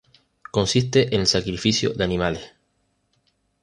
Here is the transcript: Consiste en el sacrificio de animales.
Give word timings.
Consiste 0.49 1.13
en 1.13 1.21
el 1.21 1.27
sacrificio 1.27 1.93
de 1.93 2.03
animales. 2.03 2.53